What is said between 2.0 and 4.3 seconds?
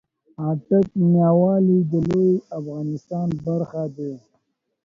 لويې افغانستان برخه دې